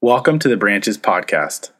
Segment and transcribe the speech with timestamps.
[0.00, 1.72] Welcome to the Branches Podcast.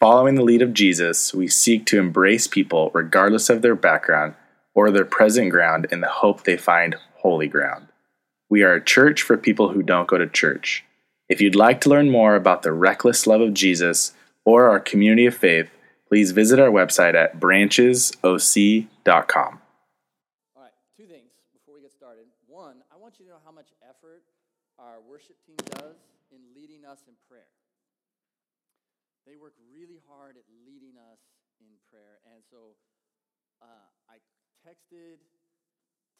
[0.00, 4.34] Following the lead of Jesus, we seek to embrace people regardless of their background
[4.74, 7.86] or their present ground in the hope they find holy ground.
[8.48, 10.84] We are a church for people who don't go to church.
[11.28, 14.14] If you'd like to learn more about the reckless love of Jesus
[14.44, 15.70] or our community of faith,
[16.08, 19.60] please visit our website at branchesoc.com.
[20.56, 22.24] All right, two things before we get started.
[22.48, 24.24] One, I want you to know how much effort
[24.76, 25.94] our worship team does
[26.32, 27.46] in leading us in prayer.
[29.28, 31.20] They work really hard at leading us
[31.60, 32.20] in prayer.
[32.24, 32.76] And so
[33.60, 34.18] uh, I
[34.64, 35.20] texted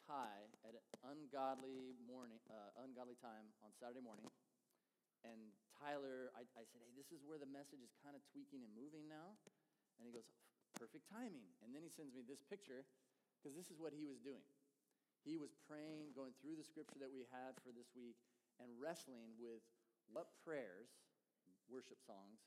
[0.05, 4.29] Ty at an ungodly morning, uh, ungodly time on Saturday morning.
[5.25, 8.65] And Tyler, I, I said, hey, this is where the message is kind of tweaking
[8.65, 9.37] and moving now.
[10.01, 10.29] And he goes,
[10.77, 11.45] perfect timing.
[11.61, 12.89] And then he sends me this picture
[13.37, 14.45] because this is what he was doing.
[15.25, 18.17] He was praying, going through the scripture that we had for this week,
[18.57, 19.61] and wrestling with
[20.09, 20.89] what prayers,
[21.69, 22.41] worship songs,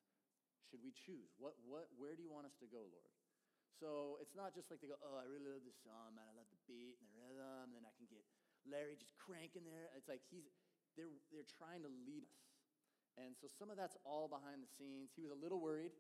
[0.74, 1.30] should we choose?
[1.38, 3.14] What, what, where do you want us to go, Lord?
[3.78, 6.26] So it's not just like they go, oh, I really love this song, man.
[6.26, 7.70] I love the beat and the rhythm.
[7.70, 8.26] And then I can get
[8.66, 9.94] Larry just cranking there.
[9.94, 10.50] It's like he's,
[10.98, 12.42] they're, they're trying to lead us.
[13.22, 15.14] And so some of that's all behind the scenes.
[15.14, 15.94] He was a little worried.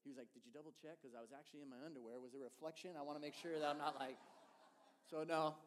[0.00, 1.04] He was like, did you double check?
[1.04, 2.16] Because I was actually in my underwear.
[2.16, 2.96] Was there reflection?
[2.96, 4.16] I want to make sure that I'm not like,
[5.12, 5.60] so no.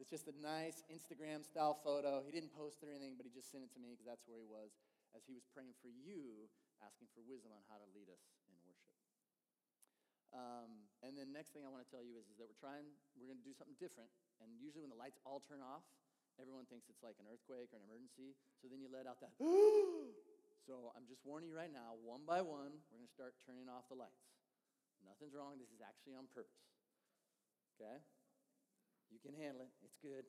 [0.00, 2.24] It's just a nice Instagram style photo.
[2.24, 4.24] He didn't post it or anything, but he just sent it to me because that's
[4.24, 4.72] where he was
[5.12, 6.48] as he was praying for you
[6.82, 8.92] asking for wisdom on how to lead us in worship.
[10.32, 12.88] Um, and then next thing I want to tell you is, is that we're trying,
[13.20, 14.08] we're going to do something different.
[14.40, 15.84] And usually when the lights all turn off,
[16.40, 18.32] everyone thinks it's like an earthquake or an emergency.
[18.64, 19.36] So then you let out that.
[20.66, 23.68] so I'm just warning you right now, one by one, we're going to start turning
[23.68, 24.24] off the lights.
[25.04, 25.60] Nothing's wrong.
[25.60, 26.64] This is actually on purpose.
[27.76, 28.00] Okay?
[29.12, 29.72] You can handle it.
[29.84, 30.24] It's good.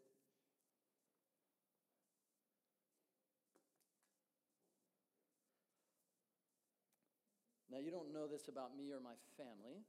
[7.73, 9.81] Now, you don't know this about me or my family,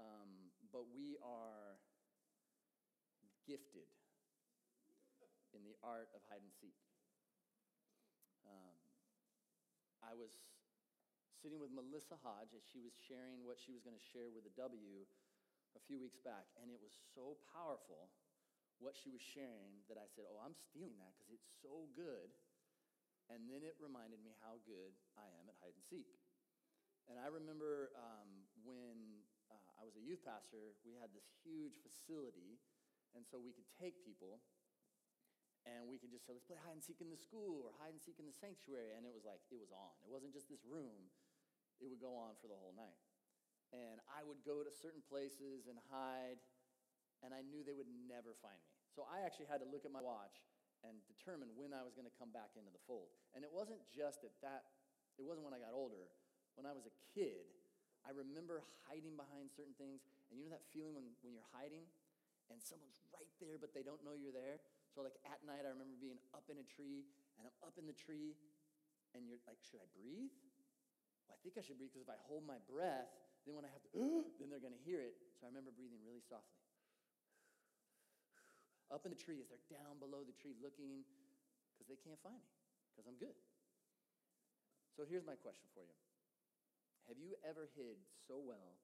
[0.00, 1.76] um, but we are
[3.44, 3.84] gifted
[5.52, 6.80] in the art of hide and seek.
[8.48, 8.80] Um,
[10.00, 10.32] I was
[11.44, 14.48] sitting with Melissa Hodge as she was sharing what she was going to share with
[14.48, 15.04] the W
[15.76, 18.08] a few weeks back, and it was so powerful
[18.80, 22.32] what she was sharing that I said, Oh, I'm stealing that because it's so good.
[23.28, 26.08] And then it reminded me how good I am at hide and seek.
[27.08, 28.30] And I remember um,
[28.64, 32.56] when uh, I was a youth pastor, we had this huge facility,
[33.12, 34.40] and so we could take people
[35.64, 37.96] and we could just say, let's play hide and seek in the school or hide
[37.96, 38.92] and seek in the sanctuary.
[38.92, 39.96] And it was like, it was on.
[40.04, 41.08] It wasn't just this room,
[41.80, 43.00] it would go on for the whole night.
[43.72, 46.38] And I would go to certain places and hide,
[47.24, 48.76] and I knew they would never find me.
[48.92, 50.44] So I actually had to look at my watch
[50.84, 53.16] and determine when I was going to come back into the fold.
[53.32, 54.68] And it wasn't just at that,
[55.16, 56.12] it wasn't when I got older
[56.54, 57.46] when I was a kid,
[58.04, 60.04] I remember hiding behind certain things.
[60.28, 61.86] And you know that feeling when, when you're hiding
[62.52, 64.60] and someone's right there, but they don't know you're there?
[64.92, 67.02] So, like at night, I remember being up in a tree,
[67.40, 68.36] and I'm up in the tree,
[69.16, 70.30] and you're like, should I breathe?
[71.26, 73.10] Well, I think I should breathe because if I hold my breath,
[73.48, 73.90] then when I have to,
[74.38, 75.16] then they're going to hear it.
[75.40, 76.60] So I remember breathing really softly.
[78.92, 81.02] Up in the tree as they're down below the tree looking
[81.74, 82.52] because they can't find me
[82.92, 83.34] because I'm good.
[84.94, 85.96] So here's my question for you
[87.08, 88.80] have you ever hid so well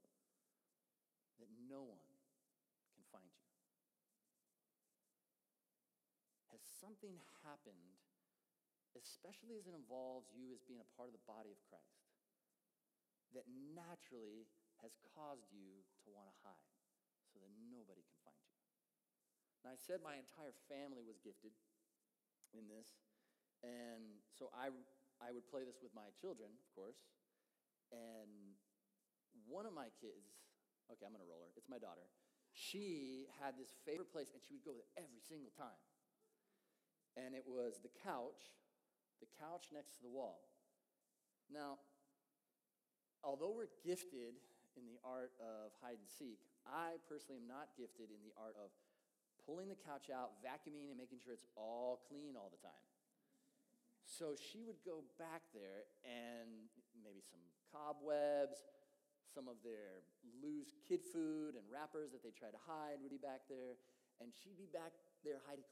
[1.41, 2.12] that no one
[2.92, 3.48] can find you?
[6.53, 7.97] Has something happened,
[8.92, 12.12] especially as it involves you as being a part of the body of Christ,
[13.32, 14.44] that naturally
[14.84, 16.76] has caused you to want to hide
[17.32, 18.60] so that nobody can find you?
[19.64, 21.52] Now, I said my entire family was gifted
[22.52, 23.00] in this,
[23.64, 24.72] and so I,
[25.20, 27.00] I would play this with my children, of course,
[27.92, 28.54] and
[29.46, 30.30] one of my kids,
[30.90, 31.52] okay, I'm to roll her.
[31.58, 32.06] It's my daughter.
[32.54, 35.78] She had this favorite place, and she would go there every single time.
[37.18, 38.54] And it was the couch,
[39.18, 40.46] the couch next to the wall.
[41.50, 41.82] Now,
[43.22, 44.38] although we're gifted
[44.78, 48.54] in the art of hide and seek, I personally am not gifted in the art
[48.54, 48.70] of
[49.43, 52.86] pulling the couch out, vacuuming, and making sure it's all clean all the time.
[54.06, 58.61] So she would go back there and maybe some cobwebs,
[59.31, 60.02] some of their
[60.43, 63.78] loose kid food and wrappers that they try to hide would be back there.
[64.20, 64.93] And she'd be back
[65.25, 65.64] there hiding.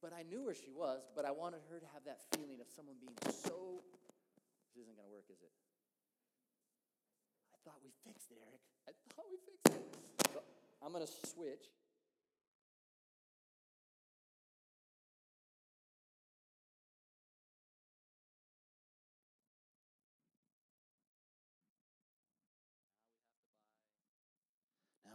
[0.00, 2.66] But I knew where she was, but I wanted her to have that feeling of
[2.66, 3.84] someone being so.
[4.72, 5.52] This isn't going to work, is it?
[7.54, 8.62] I thought we fixed it, Eric.
[8.88, 9.84] I thought we fixed it.
[10.34, 10.42] So
[10.82, 11.70] I'm going to switch.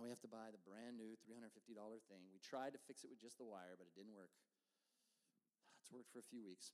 [0.07, 1.51] We have to buy the brand new $350
[2.07, 2.23] thing.
[2.31, 4.31] We tried to fix it with just the wire, but it didn't work.
[5.83, 6.71] It's worked for a few weeks.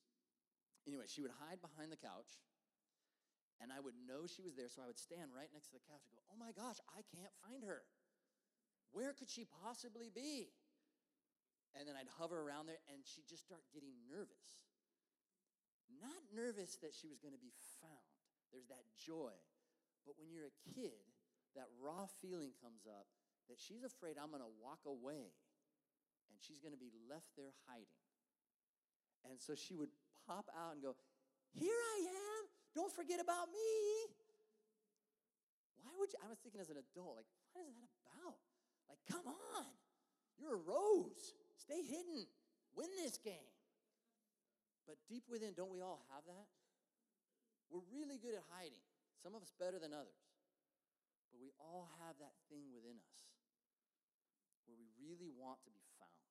[0.86, 2.38] Anyway, she would hide behind the couch,
[3.58, 5.86] and I would know she was there, so I would stand right next to the
[5.90, 7.82] couch and go, Oh my gosh, I can't find her.
[8.94, 10.54] Where could she possibly be?
[11.74, 14.62] And then I'd hover around there, and she'd just start getting nervous.
[15.90, 18.14] Not nervous that she was going to be found,
[18.54, 19.34] there's that joy.
[20.06, 21.02] But when you're a kid,
[21.58, 23.10] that raw feeling comes up
[23.50, 25.34] that she's afraid I'm going to walk away
[26.30, 28.00] and she's going to be left there hiding.
[29.28, 29.92] And so she would
[30.28, 30.96] pop out and go,
[31.56, 32.42] Here I am.
[32.76, 33.72] Don't forget about me.
[35.84, 36.20] Why would you?
[36.24, 38.40] I was thinking as an adult, like, what is that about?
[38.90, 39.70] Like, come on.
[40.42, 41.38] You're a rose.
[41.56, 42.26] Stay hidden.
[42.74, 43.52] Win this game.
[44.90, 46.48] But deep within, don't we all have that?
[47.72, 48.84] We're really good at hiding,
[49.22, 50.20] some of us better than others.
[51.32, 53.14] But we all have that thing within us
[55.04, 56.24] really want to be found.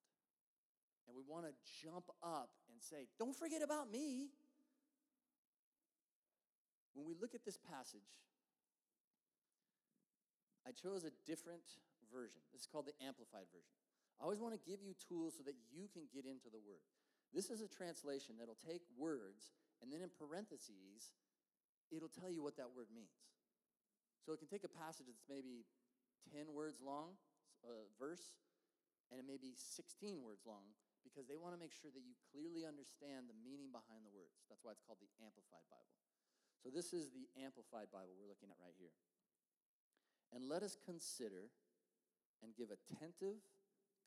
[1.06, 1.52] And we want to
[1.84, 4.32] jump up and say, Don't forget about me.
[6.92, 8.20] When we look at this passage,
[10.68, 11.64] I chose a different
[12.12, 12.40] version.
[12.52, 13.72] This is called the Amplified Version.
[14.20, 16.84] I always want to give you tools so that you can get into the Word.
[17.32, 21.10] This is a translation that'll take words and then in parentheses,
[21.90, 23.18] it'll tell you what that word means.
[24.22, 25.66] So it can take a passage that's maybe
[26.30, 27.18] 10 words long,
[27.66, 28.38] a verse,
[29.12, 30.72] and it may be 16 words long
[31.04, 34.40] because they want to make sure that you clearly understand the meaning behind the words.
[34.48, 35.92] That's why it's called the Amplified Bible.
[36.64, 38.96] So this is the Amplified Bible we're looking at right here.
[40.32, 41.52] And let us consider
[42.40, 43.44] and give attentive,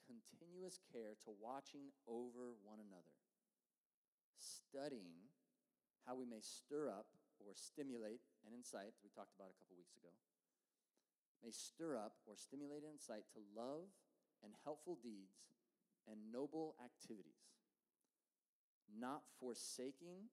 [0.10, 3.13] continuous care to watching over one another,
[4.42, 5.30] studying
[6.10, 9.94] how we may stir up or stimulate an incite we talked about a couple weeks
[9.94, 10.10] ago,
[11.46, 13.94] may stir up or stimulate an incite to love
[14.43, 15.53] and helpful deeds
[16.09, 17.45] and noble activities,
[18.99, 20.29] not forsaking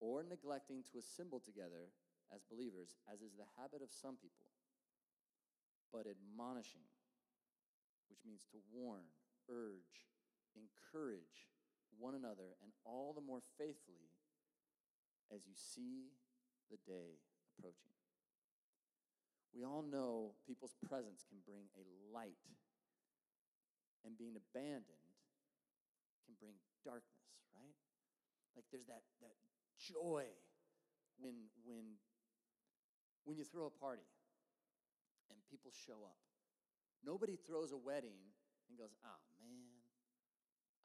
[0.00, 1.90] or neglecting to assemble together
[2.34, 4.48] as believers, as is the habit of some people,
[5.92, 6.86] but admonishing,
[8.08, 9.04] which means to warn,
[9.50, 10.08] urge,
[10.56, 11.52] encourage
[11.98, 14.10] one another, and all the more faithfully
[15.34, 16.12] as you see
[16.70, 17.20] the day
[17.52, 17.92] approaching.
[19.54, 22.40] We all know people's presence can bring a light,
[24.04, 25.10] and being abandoned
[26.26, 27.76] can bring darkness, right?
[28.54, 29.34] Like there's that, that
[29.78, 30.26] joy
[31.18, 31.98] when, when,
[33.24, 34.06] when you throw a party
[35.30, 36.18] and people show up.
[37.02, 38.18] Nobody throws a wedding
[38.70, 39.82] and goes, oh man,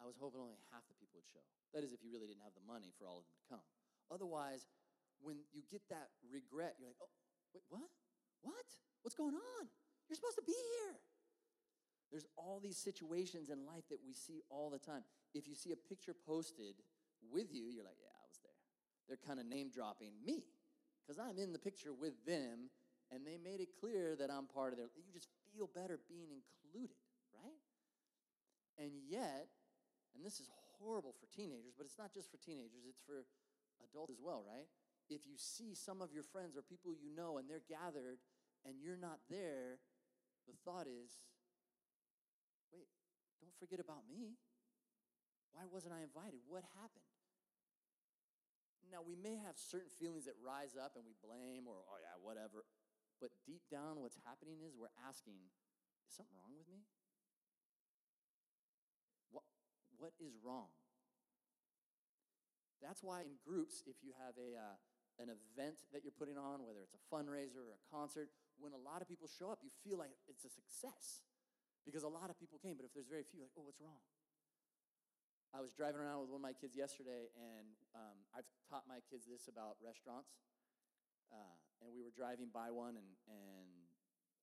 [0.01, 1.41] I was hoping only half the people would show.
[1.73, 3.67] That is, if you really didn't have the money for all of them to come.
[4.09, 4.65] Otherwise,
[5.21, 7.09] when you get that regret, you're like, oh,
[7.53, 7.89] wait, what?
[8.45, 8.67] What?
[9.01, 9.63] What's going on?
[10.07, 10.97] You're supposed to be here.
[12.11, 15.03] There's all these situations in life that we see all the time.
[15.33, 16.75] If you see a picture posted
[17.31, 18.59] with you, you're like, yeah, I was there.
[19.07, 20.43] They're kind of name dropping me
[21.03, 22.71] because I'm in the picture with them
[23.11, 24.87] and they made it clear that I'm part of their.
[24.95, 26.95] You just feel better being included,
[27.35, 27.59] right?
[28.79, 29.47] And yet,
[30.15, 30.47] and this is
[30.79, 33.23] horrible for teenagers, but it's not just for teenagers, it's for
[33.83, 34.67] adults as well, right?
[35.09, 38.19] If you see some of your friends or people you know and they're gathered
[38.65, 39.79] and you're not there,
[40.47, 41.15] the thought is,
[43.59, 44.37] forget about me.
[45.53, 46.45] Why wasn't I invited?
[46.45, 47.09] What happened?
[48.87, 52.15] Now, we may have certain feelings that rise up and we blame or, oh, yeah,
[52.23, 52.63] whatever.
[53.19, 55.35] But deep down, what's happening is we're asking,
[56.07, 56.87] is something wrong with me?
[59.33, 59.43] What,
[59.99, 60.71] what is wrong?
[62.79, 64.77] That's why in groups, if you have a, uh,
[65.19, 68.29] an event that you're putting on, whether it's a fundraiser or a concert,
[68.61, 71.26] when a lot of people show up, you feel like it's a success
[71.87, 72.75] because a lot of people came.
[72.75, 74.03] But if there's very few, like, oh, what's wrong?
[75.55, 78.99] I was driving around with one of my kids yesterday, and um, I've taught my
[79.07, 80.35] kids this about restaurants.
[81.31, 83.71] Uh, and we were driving by one, and, and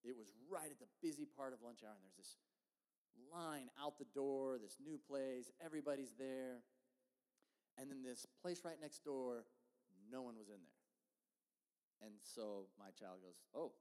[0.01, 2.41] it was right at the busy part of lunch hour, and there's this
[3.29, 6.65] line out the door, this new place, everybody's there.
[7.77, 9.45] And then this place right next door,
[10.11, 12.09] no one was in there.
[12.09, 13.73] And so my child goes, Oh,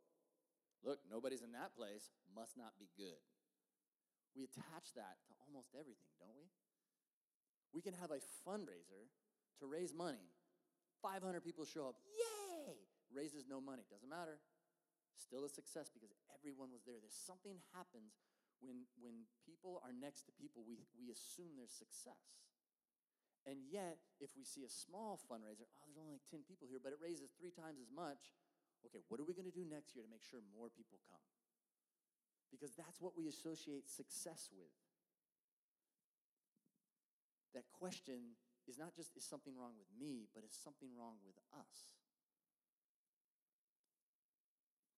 [0.84, 3.20] look, nobody's in that place, must not be good.
[4.34, 6.50] We attach that to almost everything, don't we?
[7.74, 9.10] We can have a fundraiser
[9.62, 10.30] to raise money.
[11.02, 12.78] 500 people show up, yay!
[13.14, 14.42] Raises no money, doesn't matter.
[15.18, 16.98] Still a success because everyone was there.
[16.98, 18.18] There's something happens
[18.64, 22.48] when, when people are next to people, we, we assume there's success.
[23.44, 26.80] And yet, if we see a small fundraiser, oh, there's only like 10 people here,
[26.80, 28.32] but it raises three times as much.
[28.88, 31.24] Okay, what are we going to do next year to make sure more people come?
[32.54, 34.78] Because that's what we associate success with.
[37.58, 38.38] That question
[38.70, 41.98] is not just is something wrong with me, but is something wrong with us.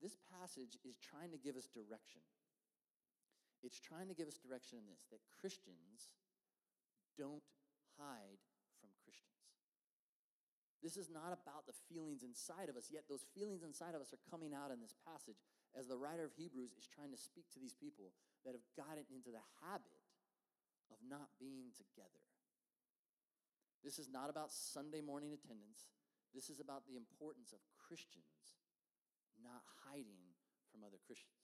[0.03, 2.21] This passage is trying to give us direction.
[3.63, 6.11] It's trying to give us direction in this that Christians
[7.15, 7.47] don't
[7.97, 8.43] hide
[8.77, 9.35] from Christians.
[10.83, 14.13] This is not about the feelings inside of us, yet those feelings inside of us
[14.13, 15.41] are coming out in this passage
[15.75, 18.15] as the writer of Hebrews is trying to speak to these people
[18.47, 19.99] that have gotten into the habit
[20.87, 22.23] of not being together.
[23.83, 25.91] This is not about Sunday morning attendance.
[26.33, 28.57] This is about the importance of Christians
[29.45, 30.33] not hiding
[30.71, 31.37] from other Christians.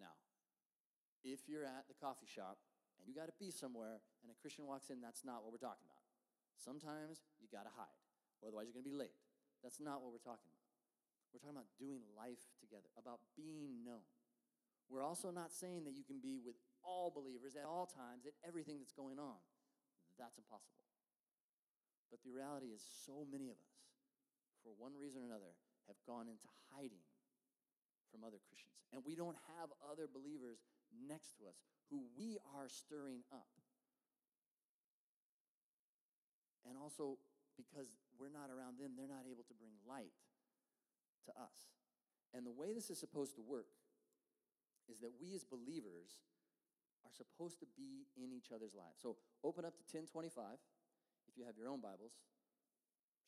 [0.00, 0.18] Now,
[1.22, 2.58] if you're at the coffee shop
[2.98, 5.62] and you got to be somewhere and a Christian walks in, that's not what we're
[5.62, 6.02] talking about.
[6.58, 8.02] Sometimes you got to hide,
[8.42, 9.16] otherwise you're going to be late.
[9.62, 10.51] That's not what we're talking about.
[11.32, 14.04] We're talking about doing life together, about being known.
[14.92, 18.36] We're also not saying that you can be with all believers at all times at
[18.44, 19.40] everything that's going on.
[20.20, 20.84] That's impossible.
[22.12, 23.72] But the reality is, so many of us,
[24.60, 25.56] for one reason or another,
[25.88, 26.44] have gone into
[26.76, 27.00] hiding
[28.12, 28.76] from other Christians.
[28.92, 30.60] And we don't have other believers
[30.92, 31.56] next to us
[31.88, 33.48] who we are stirring up.
[36.68, 37.16] And also,
[37.56, 40.12] because we're not around them, they're not able to bring light
[41.26, 41.72] to us.
[42.34, 43.68] And the way this is supposed to work
[44.88, 46.24] is that we as believers
[47.04, 48.98] are supposed to be in each other's lives.
[49.02, 50.32] So open up to 1025
[51.28, 52.12] if you have your own Bibles.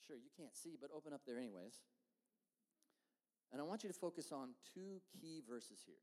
[0.06, 1.80] Sure, you can't see, but open up there anyways.
[3.52, 6.02] And I want you to focus on two key verses here,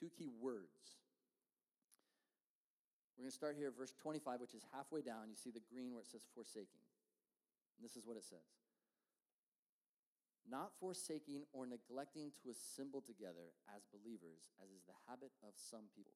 [0.00, 0.96] two key words.
[3.16, 5.28] We're going to start here, verse 25, which is halfway down.
[5.28, 6.84] You see the green where it says forsaking.
[7.76, 8.44] And this is what it says
[10.46, 15.90] Not forsaking or neglecting to assemble together as believers, as is the habit of some
[15.90, 16.14] people.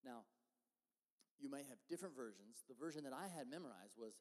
[0.00, 0.24] Now,
[1.36, 2.64] you might have different versions.
[2.64, 4.16] The version that I had memorized was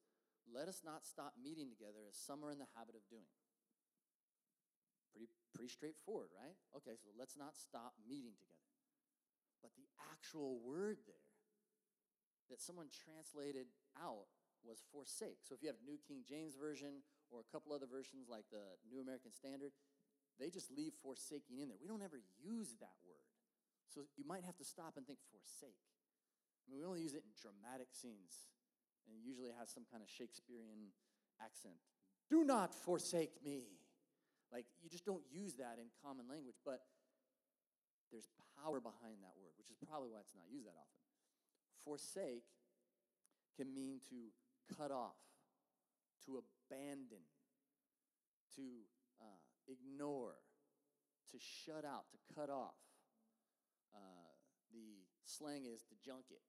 [0.47, 3.27] let us not stop meeting together as some are in the habit of doing.
[5.11, 6.55] Pretty, pretty straightforward, right?
[6.75, 8.67] Okay, so let's not stop meeting together.
[9.63, 11.27] But the actual word there
[12.51, 13.67] that someone translated
[13.99, 14.31] out
[14.63, 15.43] was forsake.
[15.43, 18.63] So if you have New King James Version or a couple other versions like the
[18.87, 19.71] New American Standard,
[20.39, 21.77] they just leave forsaking in there.
[21.81, 23.27] We don't ever use that word.
[23.89, 25.81] So you might have to stop and think forsake.
[26.63, 28.51] I mean, we only use it in dramatic scenes,
[29.07, 30.91] and it usually has some kind of Shakespearean
[31.39, 31.79] accent.
[32.29, 33.79] Do not forsake me.
[34.51, 36.83] Like, you just don't use that in common language, but
[38.11, 38.27] there's
[38.59, 41.03] power behind that word, which is probably why it's not used that often.
[41.83, 42.47] Forsake
[43.55, 44.31] can mean to
[44.75, 45.19] cut off,
[46.27, 46.56] to abandon,
[48.55, 48.61] to
[49.21, 50.35] uh, ignore,
[51.31, 52.75] to shut out, to cut off.
[53.93, 54.33] Uh,
[54.73, 56.43] the slang is to junk it.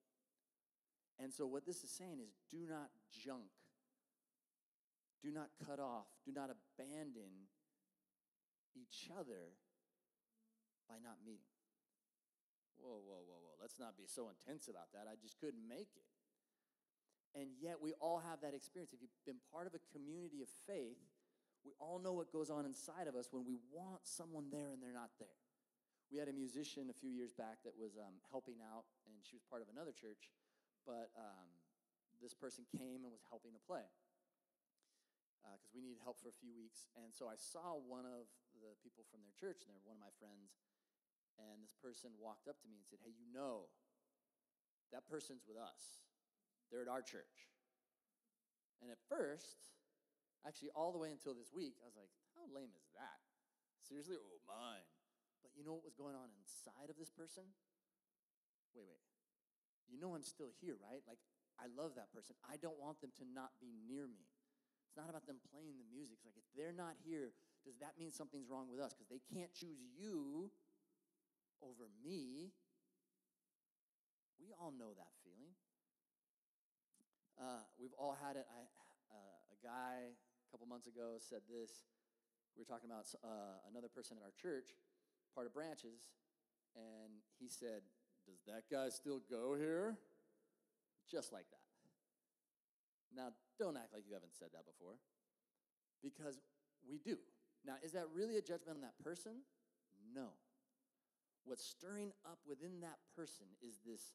[1.22, 3.50] And so, what this is saying is do not junk,
[5.22, 7.50] do not cut off, do not abandon
[8.75, 9.58] each other
[10.88, 11.52] by not meeting.
[12.78, 13.54] Whoa, whoa, whoa, whoa.
[13.60, 15.10] Let's not be so intense about that.
[15.10, 16.07] I just couldn't make it.
[17.37, 18.92] And yet, we all have that experience.
[18.92, 20.99] If you've been part of a community of faith,
[21.64, 24.80] we all know what goes on inside of us when we want someone there and
[24.80, 25.38] they're not there.
[26.08, 29.37] We had a musician a few years back that was um, helping out, and she
[29.37, 30.32] was part of another church,
[30.88, 31.52] but um,
[32.25, 33.85] this person came and was helping to play
[35.38, 36.88] because uh, we needed help for a few weeks.
[36.99, 40.04] And so I saw one of the people from their church, and they're one of
[40.04, 40.58] my friends,
[41.38, 43.70] and this person walked up to me and said, Hey, you know,
[44.90, 46.07] that person's with us.
[46.68, 47.48] They're at our church.
[48.80, 49.72] And at first,
[50.46, 53.18] actually, all the way until this week, I was like, How lame is that?
[53.82, 54.20] Seriously?
[54.20, 54.87] Oh, mine.
[55.42, 57.46] But you know what was going on inside of this person?
[58.75, 59.02] Wait, wait.
[59.88, 61.00] You know I'm still here, right?
[61.08, 61.18] Like,
[61.56, 62.37] I love that person.
[62.46, 64.28] I don't want them to not be near me.
[64.87, 66.20] It's not about them playing the music.
[66.20, 67.34] It's like, if they're not here,
[67.66, 68.94] does that mean something's wrong with us?
[68.94, 70.52] Because they can't choose you
[71.60, 72.54] over me.
[74.38, 75.17] We all know that.
[77.38, 78.47] Uh, we've all had it.
[78.50, 78.66] I,
[79.14, 81.87] uh, a guy a couple months ago said this.
[82.59, 84.75] We were talking about uh, another person at our church,
[85.38, 86.11] part of Branches,
[86.75, 87.87] and he said,
[88.26, 89.95] Does that guy still go here?
[91.07, 91.62] Just like that.
[93.14, 94.99] Now, don't act like you haven't said that before,
[96.02, 96.42] because
[96.83, 97.23] we do.
[97.64, 99.47] Now, is that really a judgment on that person?
[100.11, 100.35] No.
[101.47, 104.12] What's stirring up within that person is this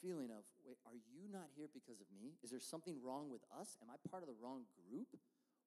[0.00, 2.38] feeling of, wait, are you not here because of me?
[2.42, 3.76] Is there something wrong with us?
[3.82, 5.10] Am I part of the wrong group?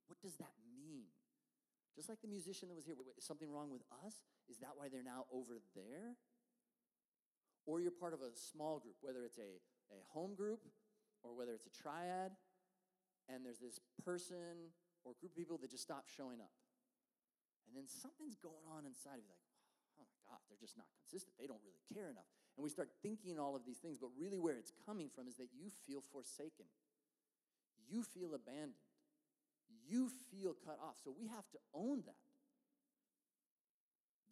[0.08, 1.12] What does that mean?
[1.96, 4.22] Just like the musician that was here, wait, is something wrong with us?
[4.50, 6.16] Is that why they're now over there?
[7.68, 9.60] or you're part of a small group, whether it's a,
[9.92, 10.64] a home group
[11.22, 12.32] or whether it's a triad,
[13.28, 14.72] and there's this person
[15.04, 16.56] or group of people that just stop showing up.
[17.68, 19.44] And then something's going on inside of you, like,
[20.00, 21.36] oh my God, they're just not consistent.
[21.36, 22.32] They don't really care enough.
[22.58, 25.38] And we start thinking all of these things, but really where it's coming from is
[25.38, 26.66] that you feel forsaken.
[27.88, 28.74] You feel abandoned.
[29.88, 30.98] You feel cut off.
[31.04, 32.26] So we have to own that.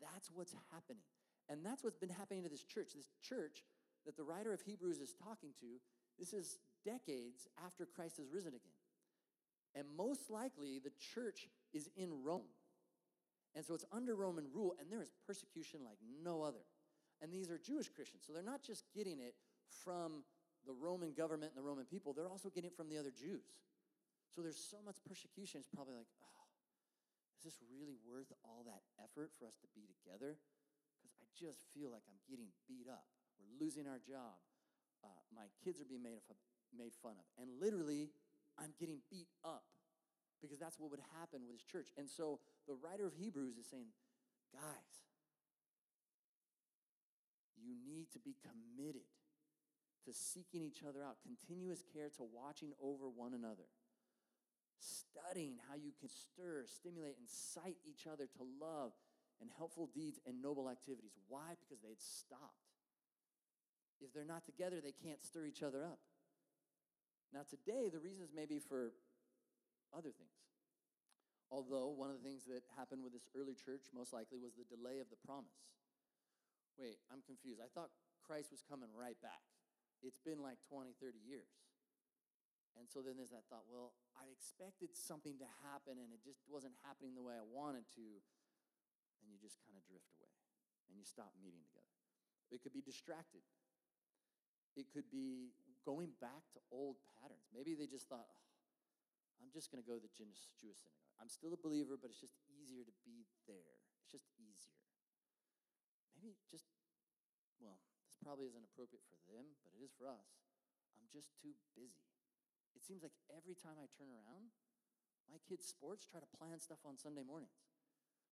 [0.01, 1.03] That's what's happening.
[1.50, 2.94] And that's what's been happening to this church.
[2.96, 3.63] This church
[4.05, 5.67] that the writer of Hebrews is talking to,
[6.17, 8.75] this is decades after Christ has risen again.
[9.75, 12.50] And most likely, the church is in Rome.
[13.55, 16.63] And so it's under Roman rule, and there is persecution like no other.
[17.22, 18.24] And these are Jewish Christians.
[18.25, 19.36] So they're not just getting it
[19.84, 20.24] from
[20.65, 23.45] the Roman government and the Roman people, they're also getting it from the other Jews.
[24.34, 25.62] So there's so much persecution.
[25.62, 26.45] It's probably like, oh,
[27.38, 30.36] is this really worth all that effort for us to be together?
[31.00, 33.05] Because I just feel like I'm getting beat up.
[33.38, 34.36] We're losing our job.
[35.05, 36.38] Uh, my kids are being made, of,
[36.74, 37.27] made fun of.
[37.38, 38.10] And literally,
[38.57, 39.63] I'm getting beat up
[40.41, 41.93] because that's what would happen with his church.
[41.95, 43.88] And so the writer of Hebrews is saying,
[44.51, 44.94] guys,
[47.65, 49.10] you need to be committed
[50.05, 53.65] to seeking each other out, continuous care to watching over one another,
[54.77, 58.93] studying how you can stir, stimulate, incite each other to love
[59.41, 61.17] and helpful deeds and noble activities.
[61.27, 61.57] Why?
[61.60, 62.69] Because they had stopped.
[64.00, 66.00] If they're not together, they can't stir each other up.
[67.34, 68.93] Now, today, the reasons may be for
[69.91, 70.39] other things.
[71.51, 74.67] Although, one of the things that happened with this early church, most likely, was the
[74.67, 75.55] delay of the promise.
[76.75, 77.63] Wait, I'm confused.
[77.63, 77.91] I thought
[78.24, 79.44] Christ was coming right back.
[80.03, 81.50] It's been like 20, 30 years.
[82.75, 86.44] And so then there's that thought, well, I expected something to happen and it just
[86.44, 88.08] wasn't happening the way I wanted to.
[89.24, 90.35] And you just kind of drift away
[90.92, 91.96] and you stop meeting together.
[92.51, 93.42] It could be distracted.
[94.75, 95.55] It could be
[95.88, 97.48] going back to old patterns.
[97.55, 98.44] Maybe they just thought, oh,
[99.40, 101.16] I'm just going to go to the Jewish synagogue.
[101.16, 103.79] I'm still a believer, but it's just easier to be there.
[104.03, 104.83] It's just easier.
[106.25, 106.66] Maybe just,
[107.61, 107.77] well,
[108.09, 110.25] this probably isn't appropriate for them, but it is for us.
[110.98, 112.01] I'm just too busy.
[112.74, 114.50] It seems like every time I turn around,
[115.29, 117.61] my kids' sports try to plan stuff on Sunday mornings,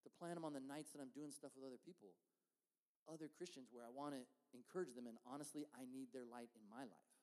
[0.01, 2.17] to plan them on the nights that I'm doing stuff with other people,
[3.06, 4.25] other Christians where I want to
[4.58, 7.13] encourage them, and honestly, I need their light in my life.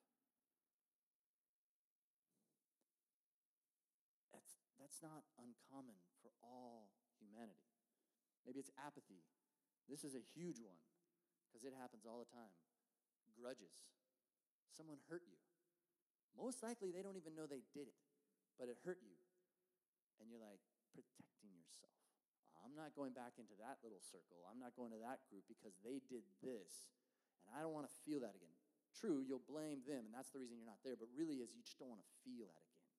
[4.31, 6.87] That's, that's not uncommon for all
[7.19, 7.67] humanity.
[8.47, 9.19] Maybe it's apathy.
[9.89, 10.77] This is a huge one
[11.49, 12.53] because it happens all the time.
[13.37, 13.73] Grudges.
[14.71, 15.39] Someone hurt you.
[16.37, 17.99] Most likely, they don't even know they did it,
[18.55, 19.17] but it hurt you.
[20.21, 20.61] And you're like
[20.95, 21.91] protecting yourself.
[22.61, 24.47] I'm not going back into that little circle.
[24.47, 26.93] I'm not going to that group because they did this.
[27.43, 28.55] And I don't want to feel that again.
[28.95, 31.63] True, you'll blame them, and that's the reason you're not there, but really is you
[31.63, 32.91] just don't want to feel that again.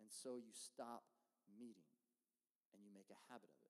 [0.00, 1.02] And so you stop
[1.58, 1.86] meeting
[2.72, 3.69] and you make a habit of it.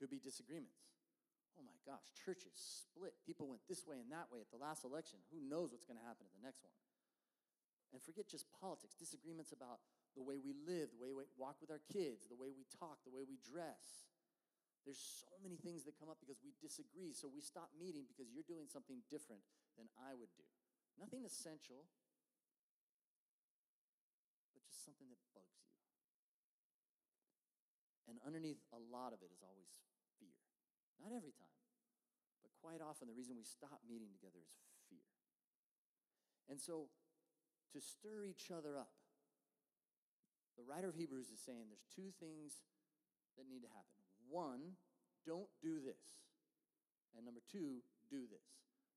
[0.00, 0.80] Could be disagreements.
[1.60, 3.12] Oh my gosh, churches split.
[3.28, 5.20] People went this way and that way at the last election.
[5.28, 6.72] Who knows what's going to happen at the next one?
[7.92, 9.84] And forget just politics, disagreements about
[10.16, 13.04] the way we live, the way we walk with our kids, the way we talk,
[13.04, 14.08] the way we dress.
[14.88, 17.12] There's so many things that come up because we disagree.
[17.12, 19.44] So we stop meeting because you're doing something different
[19.76, 20.48] than I would do.
[20.96, 21.84] Nothing essential,
[24.56, 25.68] but just something that bugs you.
[28.08, 29.70] And underneath a lot of it is always
[31.00, 31.56] not every time,
[32.44, 34.52] but quite often the reason we stop meeting together is
[34.92, 35.08] fear.
[36.52, 36.92] And so,
[37.72, 38.92] to stir each other up,
[40.60, 42.68] the writer of Hebrews is saying there's two things
[43.40, 43.96] that need to happen.
[44.28, 44.76] One,
[45.24, 46.20] don't do this.
[47.16, 48.44] And number two, do this.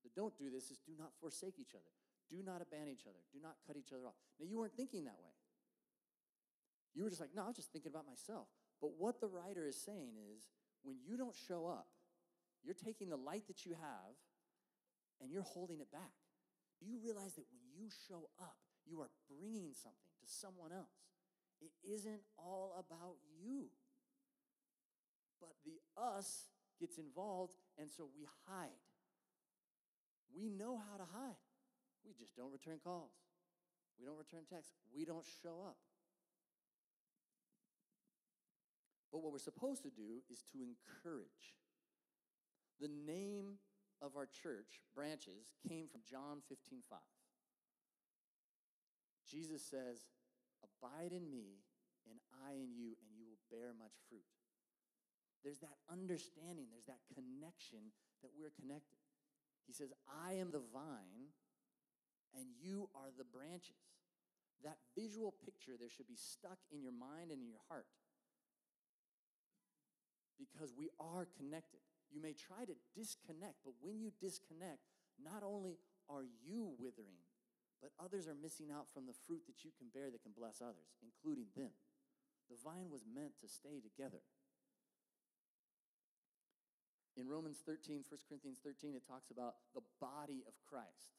[0.04, 1.88] The don't do this is do not forsake each other.
[2.28, 3.20] Do not abandon each other.
[3.32, 4.18] Do not cut each other off.
[4.38, 5.32] Now, you weren't thinking that way.
[6.94, 8.46] You were just like, no, I was just thinking about myself.
[8.80, 10.44] But what the writer is saying is
[10.82, 11.86] when you don't show up,
[12.64, 14.16] you're taking the light that you have
[15.20, 16.16] and you're holding it back.
[16.80, 21.04] Do you realize that when you show up, you are bringing something to someone else?
[21.60, 23.68] It isn't all about you.
[25.40, 26.48] But the us
[26.80, 28.82] gets involved, and so we hide.
[30.34, 31.36] We know how to hide.
[32.04, 33.12] We just don't return calls.
[33.98, 34.72] We don't return texts.
[34.94, 35.76] We don't show up.
[39.12, 41.54] But what we're supposed to do is to encourage.
[42.80, 43.58] The name
[44.02, 46.98] of our church, Branches, came from John 15 5.
[49.30, 50.06] Jesus says,
[50.62, 51.60] Abide in me,
[52.08, 54.24] and I in you, and you will bear much fruit.
[55.44, 58.96] There's that understanding, there's that connection that we're connected.
[59.66, 61.32] He says, I am the vine
[62.34, 63.78] and you are the branches.
[64.62, 67.86] That visual picture there should be stuck in your mind and in your heart
[70.38, 71.80] because we are connected.
[72.14, 74.86] You may try to disconnect, but when you disconnect,
[75.18, 77.18] not only are you withering,
[77.82, 80.62] but others are missing out from the fruit that you can bear that can bless
[80.62, 81.74] others, including them.
[82.46, 84.22] The vine was meant to stay together.
[87.18, 91.18] In Romans 13, 1 Corinthians 13, it talks about the body of Christ.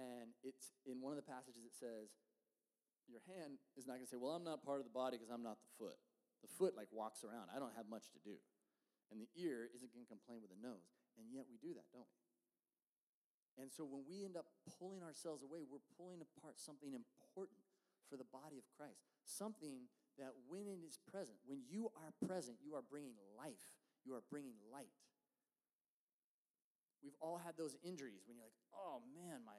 [0.00, 2.08] And it's in one of the passages it says,
[3.10, 5.34] your hand is not going to say, Well, I'm not part of the body because
[5.34, 5.98] I'm not the foot.
[6.46, 7.50] The foot like walks around.
[7.50, 8.38] I don't have much to do.
[9.10, 10.94] And the ear isn't going to complain with the nose.
[11.18, 12.20] And yet we do that, don't we?
[13.58, 14.46] And so when we end up
[14.78, 17.60] pulling ourselves away, we're pulling apart something important
[18.08, 19.02] for the body of Christ.
[19.26, 23.66] Something that when it is present, when you are present, you are bringing life,
[24.06, 24.94] you are bringing light.
[27.02, 29.56] We've all had those injuries when you're like, oh man, my,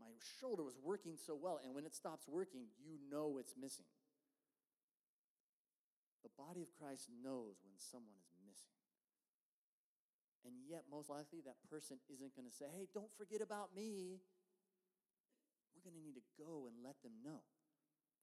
[0.00, 1.60] my shoulder was working so well.
[1.62, 3.88] And when it stops working, you know it's missing.
[6.24, 8.37] The body of Christ knows when someone is.
[10.48, 14.16] And yet, most likely, that person isn't going to say, hey, don't forget about me.
[15.76, 17.44] We're going to need to go and let them know.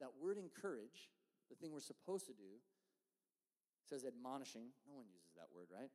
[0.02, 1.14] That word encourage,
[1.54, 2.58] the thing we're supposed to do,
[3.86, 4.74] says admonishing.
[4.90, 5.94] No one uses that word, right?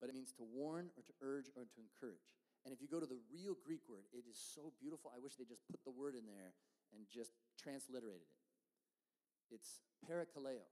[0.00, 2.32] But it means to warn or to urge or to encourage.
[2.64, 5.12] And if you go to the real Greek word, it is so beautiful.
[5.12, 6.56] I wish they just put the word in there
[6.96, 8.40] and just transliterated it.
[9.52, 10.64] It's parakaleo.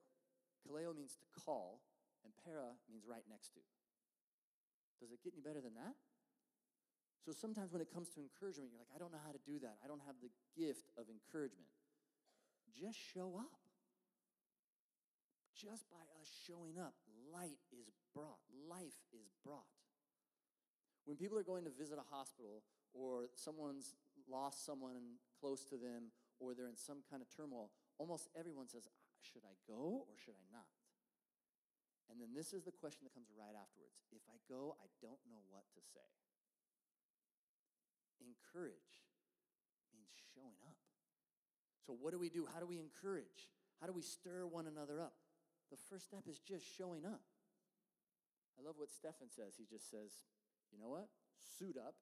[0.65, 1.85] Kaleo means to call,
[2.25, 3.61] and para means right next to.
[5.05, 5.93] Does it get any better than that?
[7.29, 9.61] So sometimes when it comes to encouragement, you're like, I don't know how to do
[9.61, 9.77] that.
[9.85, 11.69] I don't have the gift of encouragement.
[12.73, 13.61] Just show up.
[15.53, 16.97] Just by us showing up,
[17.29, 19.69] light is brought, life is brought.
[21.05, 22.64] When people are going to visit a hospital
[22.97, 23.93] or someone's
[24.25, 28.88] lost someone close to them or they're in some kind of turmoil, almost everyone says,
[28.88, 30.64] ah, Should I go or should I not?
[32.11, 35.21] And then this is the question that comes right afterwards If I go, I don't
[35.29, 36.07] know what to say.
[38.21, 39.05] Encourage
[39.93, 40.79] means showing up.
[41.85, 42.49] So, what do we do?
[42.49, 43.53] How do we encourage?
[43.81, 45.12] How do we stir one another up?
[45.71, 47.21] The first step is just showing up.
[48.59, 49.55] I love what Stefan says.
[49.59, 50.12] He just says,
[50.73, 51.09] you know what?
[51.59, 51.95] Suit up,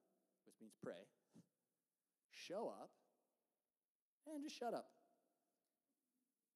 [0.46, 1.08] which means pray,
[2.30, 2.90] show up,
[4.26, 4.86] and just shut up.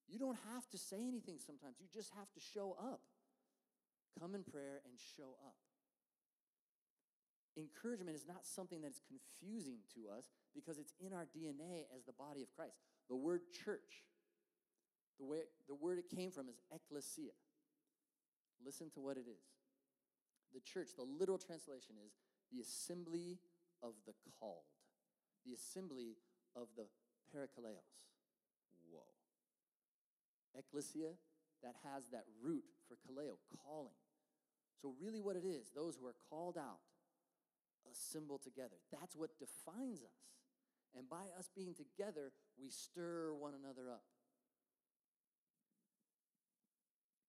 [0.06, 3.00] You don't have to say anything sometimes, you just have to show up.
[4.18, 5.54] Come in prayer and show up.
[7.56, 12.04] Encouragement is not something that is confusing to us because it's in our DNA as
[12.04, 12.76] the body of Christ.
[13.08, 14.04] The word church,
[15.18, 17.32] the, way, the word it came from is ecclesia.
[18.64, 19.40] Listen to what it is
[20.54, 22.16] the church, the literal translation is
[22.50, 23.36] the assembly
[23.82, 24.64] of the called,
[25.44, 26.16] the assembly
[26.56, 26.86] of the
[27.28, 27.92] parakaleos.
[28.90, 29.04] Whoa.
[30.56, 31.12] Ecclesia,
[31.62, 33.92] that has that root for kaleo, calling.
[34.80, 36.84] So, really, what it is, those who are called out,
[37.90, 38.76] assemble together.
[38.92, 40.20] That's what defines us.
[40.96, 44.04] And by us being together, we stir one another up.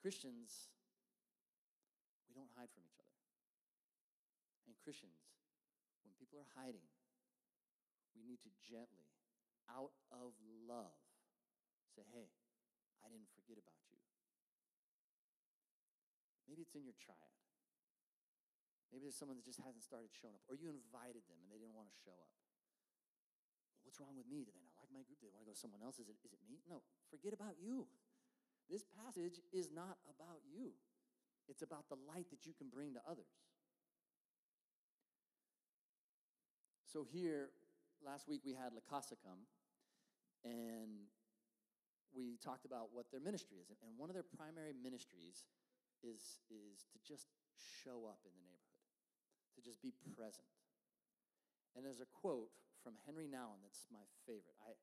[0.02, 0.72] Christians,
[2.28, 3.20] we don't hide from each other.
[4.68, 5.20] And Christians,
[6.04, 6.88] when people are hiding,
[8.16, 9.12] we need to gently,
[9.68, 10.32] out of
[10.64, 10.96] love,
[11.92, 12.32] say, hey,
[13.04, 14.00] I didn't forget about you.
[16.48, 17.37] Maybe it's in your triad.
[18.98, 21.62] Maybe there's someone that just hasn't started showing up, or you invited them and they
[21.62, 22.34] didn't want to show up.
[22.34, 24.42] Well, what's wrong with me?
[24.42, 25.22] Do they not like my group?
[25.22, 26.02] Do they want to go to someone else?
[26.02, 26.66] Is it, is it me?
[26.66, 26.82] No,
[27.14, 27.86] forget about you.
[28.66, 30.74] This passage is not about you,
[31.46, 33.30] it's about the light that you can bring to others.
[36.90, 37.54] So here,
[38.02, 39.46] last week we had La Casa come,
[40.42, 41.06] and
[42.18, 43.70] we talked about what their ministry is.
[43.86, 45.46] And one of their primary ministries
[46.02, 47.30] is, is to just
[47.86, 48.57] show up in the neighborhood,
[49.58, 50.46] to just be present.
[51.74, 52.54] And there's a quote
[52.86, 54.54] from Henry Nouwen that's my favorite.
[54.62, 54.78] I,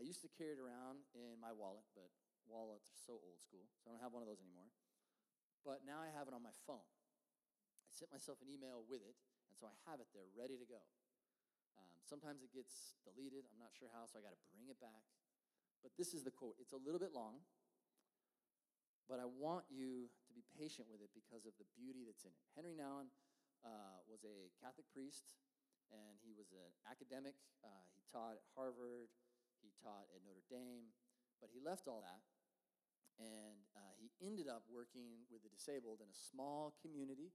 [0.00, 2.08] I used to carry it around in my wallet, but
[2.48, 4.72] wallets are so old school, so I don't have one of those anymore.
[5.60, 6.84] But now I have it on my phone.
[7.84, 9.16] I sent myself an email with it,
[9.52, 10.80] and so I have it there ready to go.
[11.76, 13.44] Um, sometimes it gets deleted.
[13.52, 15.04] I'm not sure how, so I got to bring it back.
[15.84, 16.56] But this is the quote.
[16.56, 17.44] It's a little bit long,
[19.06, 22.34] but I want you to be patient with it because of the beauty that's in
[22.34, 22.42] it.
[22.58, 23.06] Henry Nouwen
[23.66, 25.34] uh, was a Catholic priest,
[25.90, 27.34] and he was an academic.
[27.66, 29.10] Uh, he taught at Harvard,
[29.58, 30.94] he taught at Notre Dame,
[31.42, 32.22] but he left all that,
[33.18, 37.34] and uh, he ended up working with the disabled in a small community,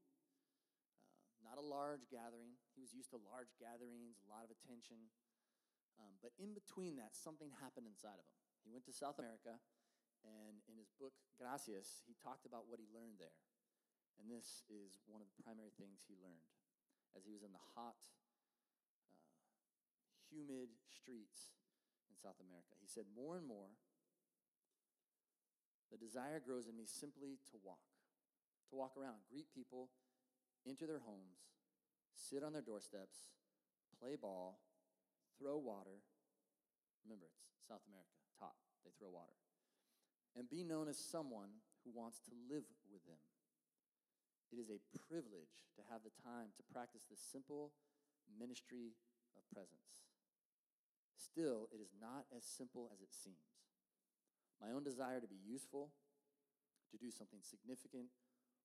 [0.72, 2.56] uh, not a large gathering.
[2.74, 5.12] He was used to large gatherings, a lot of attention.
[6.00, 8.40] Um, but in between that, something happened inside of him.
[8.64, 9.60] He went to South America,
[10.24, 13.38] and in his book, Gracias, he talked about what he learned there.
[14.22, 16.46] And this is one of the primary things he learned
[17.18, 17.98] as he was in the hot,
[19.02, 19.18] uh,
[20.30, 21.58] humid streets
[22.06, 22.78] in South America.
[22.78, 23.74] He said, More and more,
[25.90, 27.82] the desire grows in me simply to walk,
[28.70, 29.90] to walk around, greet people,
[30.70, 31.50] enter their homes,
[32.14, 33.34] sit on their doorsteps,
[33.98, 34.62] play ball,
[35.42, 36.06] throw water.
[37.04, 37.26] Remember,
[37.58, 38.54] it's South America, top,
[38.86, 39.34] they throw water.
[40.38, 41.50] And be known as someone
[41.84, 43.18] who wants to live with them.
[44.52, 47.72] It is a privilege to have the time to practice the simple
[48.28, 49.00] ministry
[49.40, 50.12] of presence.
[51.16, 53.64] Still, it is not as simple as it seems.
[54.60, 55.96] My own desire to be useful,
[56.92, 58.12] to do something significant,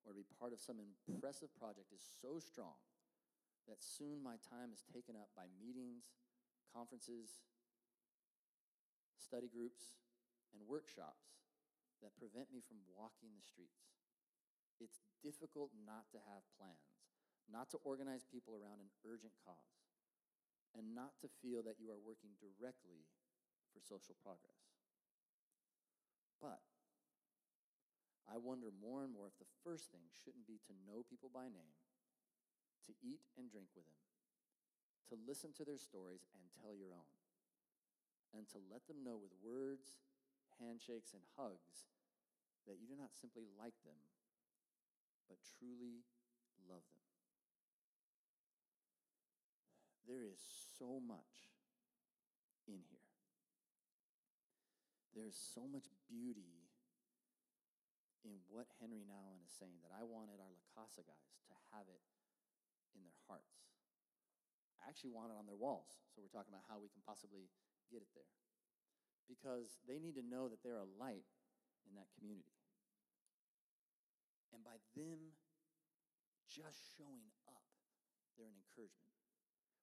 [0.02, 2.78] or to be part of some impressive project is so strong
[3.70, 6.14] that soon my time is taken up by meetings,
[6.70, 7.46] conferences,
[9.18, 9.98] study groups,
[10.54, 11.34] and workshops
[12.02, 13.95] that prevent me from walking the streets.
[14.76, 17.00] It's difficult not to have plans,
[17.48, 19.80] not to organize people around an urgent cause,
[20.76, 23.08] and not to feel that you are working directly
[23.72, 24.60] for social progress.
[26.36, 26.60] But
[28.28, 31.48] I wonder more and more if the first thing shouldn't be to know people by
[31.48, 31.78] name,
[32.84, 34.02] to eat and drink with them,
[35.08, 37.08] to listen to their stories and tell your own,
[38.36, 40.02] and to let them know with words,
[40.60, 41.88] handshakes, and hugs
[42.66, 43.96] that you do not simply like them,
[45.26, 46.06] but truly
[46.66, 47.06] love them.
[50.06, 50.38] There is
[50.78, 51.50] so much
[52.70, 53.10] in here.
[55.14, 56.66] There's so much beauty
[58.26, 61.86] in what Henry Nouwen is saying that I wanted our La Casa guys to have
[61.86, 62.02] it
[62.94, 63.66] in their hearts.
[64.82, 66.02] I actually want it on their walls.
[66.14, 67.50] So we're talking about how we can possibly
[67.90, 68.30] get it there.
[69.26, 71.26] Because they need to know that they're a light
[71.86, 72.54] in that community.
[74.56, 75.36] And by them
[76.48, 77.68] just showing up,
[78.40, 79.12] they're an encouragement.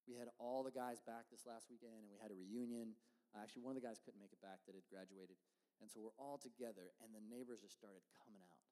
[0.10, 2.98] We had all the guys back this last weekend, and we had a reunion.
[3.38, 5.38] Uh, actually, one of the guys couldn't make it back that had graduated.
[5.78, 8.66] And so we're all together, and the neighbors just started coming out.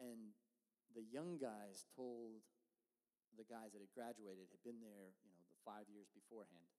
[0.00, 0.32] And
[0.96, 2.40] the young guys told
[3.36, 6.72] the guys that had graduated, had been there, you know, the five years beforehand,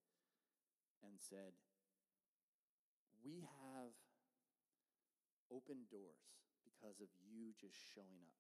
[1.06, 1.54] and said,
[3.22, 3.94] We have
[5.54, 6.47] open doors
[6.78, 8.38] because of you just showing up,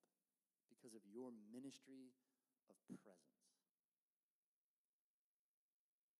[0.70, 2.14] because of your ministry
[2.70, 3.50] of presence.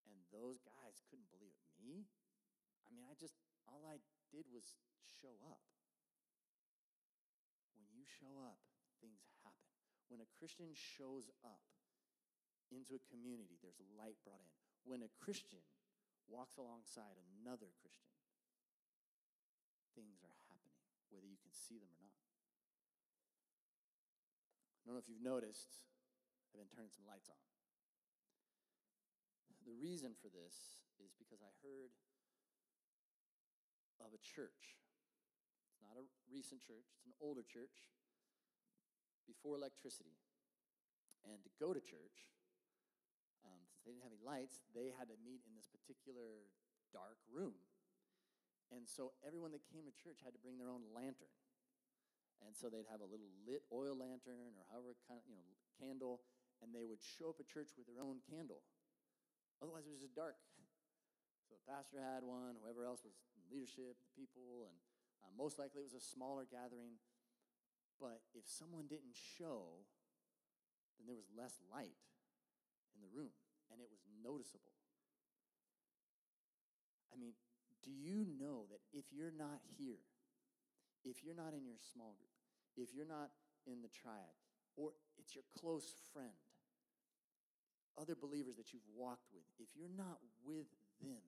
[0.10, 1.70] And those guys couldn't believe it.
[1.78, 2.10] Me?
[2.84, 3.38] I mean, I just,
[3.70, 4.02] all I
[4.34, 4.66] did was
[5.22, 5.62] show up.
[7.78, 8.58] When you show up,
[8.98, 9.70] things happen.
[10.10, 11.62] When a Christian shows up
[12.74, 14.54] into a community, there's light brought in.
[14.90, 15.62] When a Christian
[16.26, 18.18] walks alongside another Christian,
[19.94, 20.37] things are
[21.48, 22.20] can see them or not.
[24.84, 25.72] I don't know if you've noticed,
[26.52, 27.40] I've been turning some lights on.
[29.64, 31.96] The reason for this is because I heard
[34.04, 34.76] of a church.
[35.72, 37.88] It's not a recent church, it's an older church
[39.24, 40.20] before electricity.
[41.28, 42.32] And to go to church,
[43.44, 46.48] um, since they didn't have any lights, they had to meet in this particular
[46.96, 47.60] dark room.
[48.72, 51.32] And so everyone that came to church had to bring their own lantern.
[52.44, 55.50] And so they'd have a little lit oil lantern or however kind of, you know,
[55.80, 56.22] candle,
[56.62, 58.62] and they would show up at church with their own candle.
[59.64, 60.38] Otherwise, it was just dark.
[61.48, 64.76] So the pastor had one, whoever else was in leadership, the people, and
[65.24, 67.00] uh, most likely it was a smaller gathering.
[68.04, 69.88] But if someone didn't show,
[71.00, 71.96] then there was less light
[72.92, 73.32] in the room,
[73.72, 74.76] and it was noticeable.
[77.14, 77.32] I mean,
[77.88, 80.04] do you know that if you're not here,
[81.08, 82.36] if you're not in your small group,
[82.76, 83.32] if you're not
[83.64, 84.36] in the triad,
[84.76, 86.36] or it's your close friend,
[87.96, 90.68] other believers that you've walked with, if you're not with
[91.00, 91.24] them,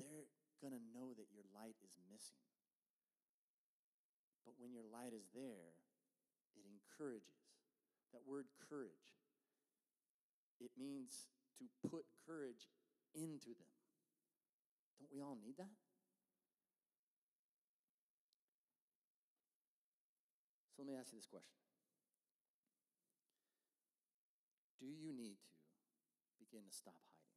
[0.00, 0.32] they're
[0.64, 2.40] going to know that your light is missing.
[4.48, 5.76] But when your light is there,
[6.56, 7.36] it encourages.
[8.16, 9.12] That word courage,
[10.56, 11.28] it means
[11.60, 12.72] to put courage
[13.12, 13.76] into them.
[14.98, 15.70] Don't we all need that?
[20.74, 21.58] So let me ask you this question
[24.78, 27.34] Do you need to begin to stop hiding?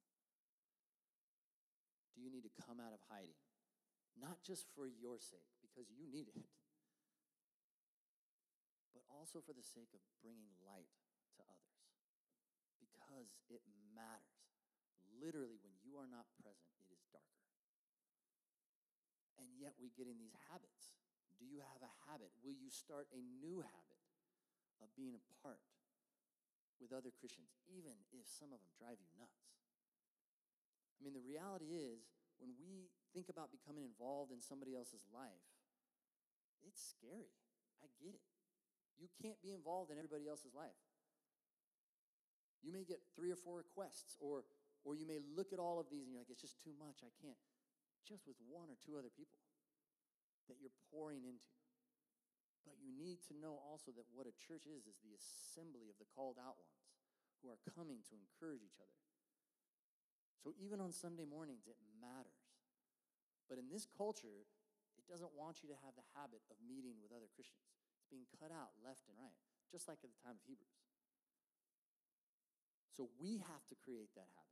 [2.13, 3.39] Do you need to come out of hiding?
[4.19, 6.45] Not just for your sake, because you need it,
[8.93, 10.91] but also for the sake of bringing light
[11.37, 11.81] to others.
[12.79, 13.61] because it
[13.95, 14.39] matters.
[15.19, 17.45] Literally, when you are not present, it is darker.
[19.35, 20.89] And yet we get in these habits.
[21.37, 22.33] Do you have a habit?
[22.41, 24.01] Will you start a new habit
[24.81, 25.61] of being apart
[26.81, 29.53] with other Christians, even if some of them drive you nuts?
[30.97, 32.09] I mean, the reality is,
[32.41, 35.45] when we think about becoming involved in somebody else's life,
[36.65, 37.29] it's scary.
[37.81, 38.25] I get it.
[38.97, 40.77] You can't be involved in everybody else's life.
[42.61, 44.45] You may get three or four requests, or,
[44.85, 47.01] or you may look at all of these and you're like, it's just too much.
[47.01, 47.37] I can't.
[48.05, 49.41] Just with one or two other people
[50.49, 51.53] that you're pouring into.
[52.65, 55.97] But you need to know also that what a church is, is the assembly of
[55.97, 56.89] the called out ones
[57.41, 59.01] who are coming to encourage each other.
[60.45, 62.45] So even on Sunday mornings, it matters.
[63.49, 64.45] But in this culture,
[64.97, 67.65] it doesn't want you to have the habit of meeting with other Christians.
[67.97, 69.37] It's being cut out left and right,
[69.69, 70.81] just like at the time of Hebrews.
[72.93, 74.50] So we have to create that habit.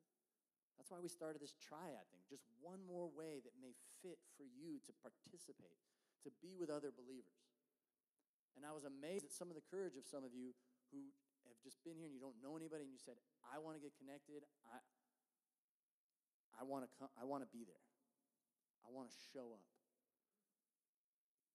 [0.80, 2.24] That's why we started this triad thing.
[2.32, 5.76] Just one more way that may fit for you to participate,
[6.24, 7.44] to be with other believers.
[8.56, 10.56] And I was amazed at some of the courage of some of you
[10.96, 11.12] who
[11.52, 13.84] have just been here and you don't know anybody and you said, I want to
[13.84, 14.48] get connected.
[14.72, 14.80] I,
[16.56, 17.86] I want to come, I want to be there.
[18.88, 19.68] I want to show up.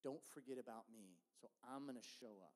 [0.05, 1.17] Don't forget about me.
[1.41, 2.53] So I'm going to show up.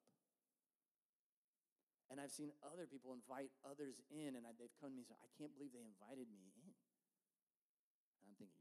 [2.09, 5.21] And I've seen other people invite others in, and they've come to me and said,
[5.21, 6.49] I can't believe they invited me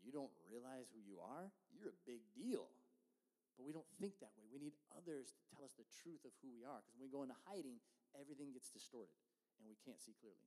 [0.03, 1.51] you don't realize who you are?
[1.71, 2.67] You're a big deal.
[3.55, 4.47] But we don't think that way.
[4.51, 6.79] We need others to tell us the truth of who we are.
[6.83, 7.83] Because when we go into hiding,
[8.15, 9.19] everything gets distorted,
[9.59, 10.47] and we can't see clearly.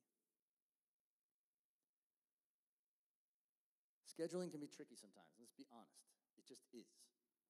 [4.08, 5.36] Scheduling can be tricky sometimes.
[5.40, 6.08] Let's be honest.
[6.40, 6.88] It just is.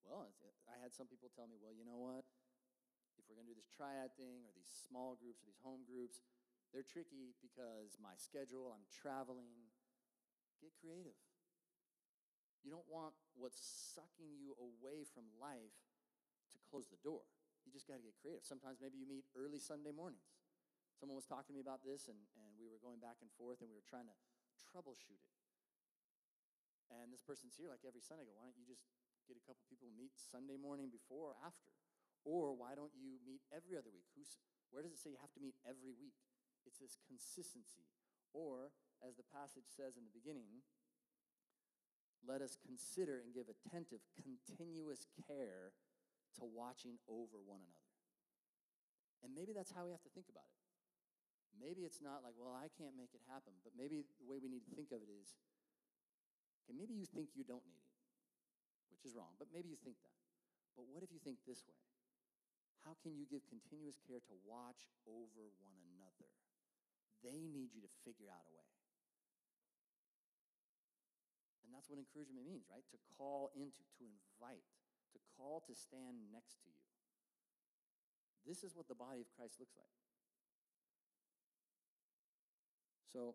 [0.02, 0.34] Well,
[0.66, 2.26] I had some people tell me, well, you know what?
[3.22, 5.86] if we're going to do this triad thing or these small groups or these home
[5.86, 6.18] groups,
[6.74, 9.70] they're tricky because my schedule, I'm traveling.
[10.58, 11.14] Get creative.
[12.62, 13.58] You don't want what's
[13.94, 15.74] sucking you away from life
[16.54, 17.26] to close the door.
[17.66, 18.46] You just got to get creative.
[18.46, 20.30] Sometimes maybe you meet early Sunday mornings.
[20.98, 23.58] Someone was talking to me about this, and, and we were going back and forth,
[23.62, 24.16] and we were trying to
[24.70, 25.34] troubleshoot it.
[26.92, 28.22] And this person's here like every Sunday.
[28.22, 28.84] I go, why don't you just
[29.26, 31.72] get a couple people meet Sunday morning before or after?
[32.22, 34.06] Or why don't you meet every other week?
[34.14, 34.38] Who's,
[34.70, 36.14] where does it say you have to meet every week?
[36.62, 37.90] It's this consistency.
[38.30, 38.70] Or,
[39.02, 40.62] as the passage says in the beginning,
[42.22, 45.74] let us consider and give attentive, continuous care
[46.38, 47.92] to watching over one another.
[49.22, 50.62] And maybe that's how we have to think about it.
[51.58, 54.48] Maybe it's not like, well, I can't make it happen, but maybe the way we
[54.48, 55.36] need to think of it is
[56.64, 57.98] okay, maybe you think you don't need it,
[58.88, 60.16] which is wrong, but maybe you think that.
[60.74, 61.78] But what if you think this way?
[62.82, 66.30] How can you give continuous care to watch over one another?
[67.22, 68.72] They need you to figure out a way.
[71.62, 72.86] And that's what encouragement means, right?
[72.94, 74.62] To call into, to invite,
[75.10, 76.78] to call to stand next to you.
[78.46, 79.90] This is what the body of Christ looks like.
[83.10, 83.34] So,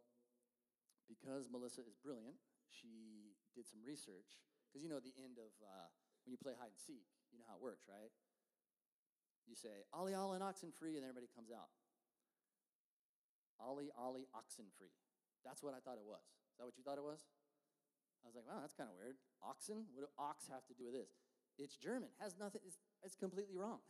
[1.12, 2.40] because Melissa is brilliant,
[2.72, 4.40] she did some research.
[4.72, 5.92] Because you know, the end of uh,
[6.24, 7.04] when you play hide and seek,
[7.36, 8.16] you know how it works, right?
[9.44, 11.68] You say, Ollie, Ollie, oxen free, and everybody comes out.
[13.60, 14.96] Ollie, Ollie, oxen free.
[15.44, 16.24] That's what I thought it was.
[16.56, 17.28] Is that what you thought it was?
[18.24, 19.16] I was like, wow, that's kind of weird.
[19.42, 19.86] Oxen?
[19.94, 21.10] What do ox have to do with this?
[21.58, 22.10] It's German.
[22.20, 23.80] Has nothing, it's, it's completely wrong.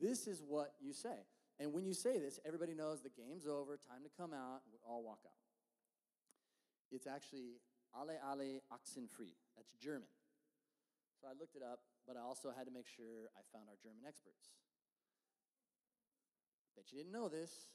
[0.00, 1.28] This is what you say.
[1.60, 4.78] And when you say this, everybody knows the game's over, time to come out, we
[4.80, 5.44] all walk out.
[6.90, 7.60] It's actually
[7.92, 9.36] alle alle auch sind frei.
[9.56, 10.08] That's German.
[11.20, 13.78] So I looked it up but I also had to make sure I found our
[13.78, 14.50] German experts.
[16.74, 17.70] Bet you didn't know this,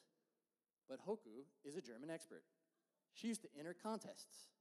[0.90, 2.44] but Hoku is a German expert.
[3.14, 4.52] She used to enter contests.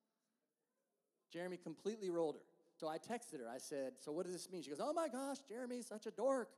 [1.32, 2.40] Jeremy completely rolled her.
[2.76, 3.48] So I texted her.
[3.52, 4.62] I said, So what does this mean?
[4.62, 6.48] She goes, Oh my gosh, Jeremy's such a dork.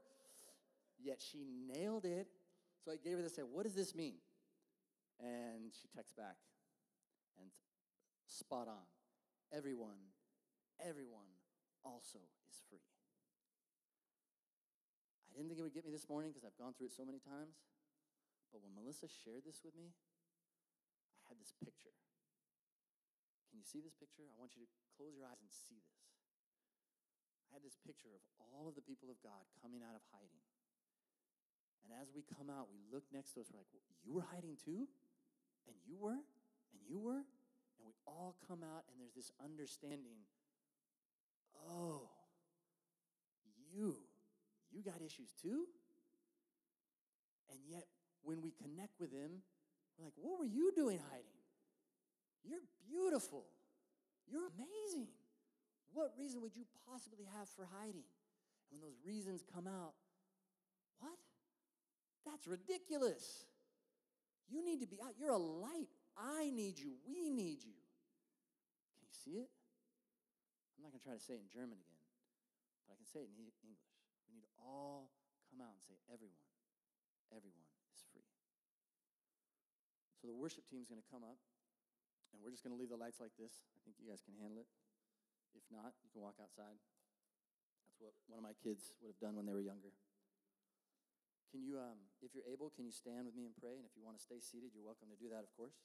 [1.03, 2.29] Yet she nailed it.
[2.85, 4.15] So I gave her this, I said, What does this mean?
[5.21, 6.37] And she texts back,
[7.41, 7.49] and
[8.27, 8.85] spot on.
[9.53, 9.97] Everyone,
[10.85, 11.31] everyone
[11.85, 12.19] also
[12.51, 12.81] is free
[15.37, 17.05] I didn't think it would get me this morning because I've gone through it so
[17.05, 17.61] many times.
[18.49, 21.93] But when Melissa shared this with me, I had this picture.
[23.51, 24.27] Can you see this picture?
[24.27, 26.03] I want you to close your eyes and see this.
[27.47, 30.43] I had this picture of all of the people of God coming out of hiding.
[31.87, 34.27] And as we come out, we look next to us, we're like, well, You were
[34.27, 34.91] hiding too?
[35.71, 36.19] And you were?
[36.75, 37.23] And you were?
[37.23, 40.27] And we all come out, and there's this understanding
[41.71, 42.09] oh,
[43.73, 43.97] you
[44.71, 45.67] you got issues too.
[47.51, 47.85] And yet,
[48.23, 49.43] when we connect with Him,
[49.97, 51.36] We're like, what were you doing hiding?
[52.47, 53.45] You're beautiful.
[54.31, 55.11] You're amazing.
[55.93, 58.07] What reason would you possibly have for hiding?
[58.71, 59.95] And when those reasons come out,
[60.99, 61.19] what?
[62.25, 63.47] That's ridiculous.
[64.49, 65.15] You need to be out.
[65.19, 65.91] You're a light.
[66.17, 66.95] I need you.
[67.07, 67.75] We need you.
[68.95, 69.51] Can you see it?
[70.77, 72.05] I'm not going to try to say it in German again,
[72.87, 73.59] but I can say it in English.
[73.63, 75.11] We need to all
[75.51, 76.47] come out and say, everyone,
[77.33, 77.67] everyone
[77.97, 78.27] is free.
[80.21, 81.41] So the worship team is going to come up,
[82.37, 83.65] and we're just going to leave the lights like this.
[83.73, 84.69] I think you guys can handle it.
[85.57, 86.77] If not, you can walk outside.
[87.89, 89.97] That's what one of my kids would have done when they were younger.
[91.49, 93.81] Can you, um, if you're able, can you stand with me and pray?
[93.81, 95.81] And if you want to stay seated, you're welcome to do that, of course.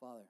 [0.00, 0.24] Father,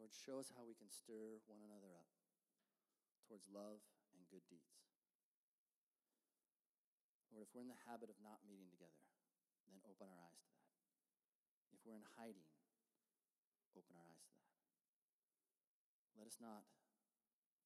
[0.00, 2.23] Lord, show us how we can stir one another up
[3.24, 3.80] towards love
[4.14, 4.84] and good deeds.
[7.34, 9.02] Lord, if we're in the habit of not meeting together,
[9.66, 10.70] then open our eyes to that.
[11.74, 12.46] If we're in hiding,
[13.74, 14.54] open our eyes to that.
[16.14, 16.62] Let us not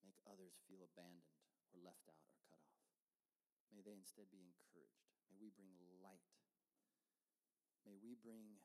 [0.01, 1.37] make others feel abandoned
[1.69, 2.81] or left out or cut off.
[3.69, 5.05] May they instead be encouraged.
[5.29, 6.33] May we bring light.
[7.85, 8.61] May we bring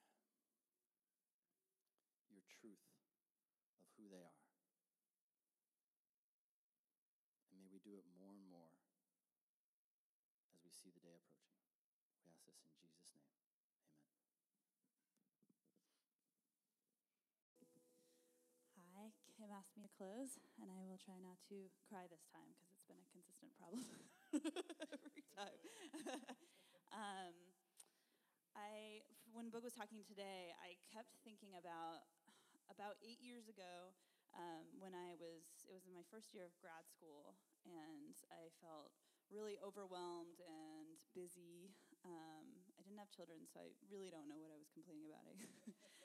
[2.31, 2.87] your truth
[3.83, 4.47] of who they are.
[7.51, 8.73] And may we do it more and more
[10.49, 11.63] as we see the day approaching.
[12.27, 13.23] We ask this in Jesus' name.
[18.75, 18.91] Amen.
[18.99, 19.07] Hi,
[19.39, 22.67] Kim asked me to close, and I will try not to cry this time because
[22.75, 23.87] it's been a consistent problem
[25.07, 25.59] every time.
[26.91, 27.35] um,
[28.59, 32.03] I, when Boog was talking today, I kept thinking about
[32.67, 33.95] about eight years ago
[34.35, 37.35] um, when I was, it was in my first year of grad school,
[37.67, 38.91] and I felt
[39.31, 41.71] really overwhelmed and busy.
[42.03, 42.45] Um,
[42.75, 45.23] I didn't have children, so I really don't know what I was complaining about.
[45.31, 45.37] I,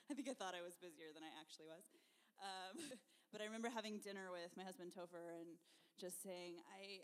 [0.09, 1.85] I think I thought I was busier than I actually was.
[2.39, 2.79] Um,
[3.33, 5.59] but I remember having dinner with my husband Topher and
[5.99, 7.03] just saying, I,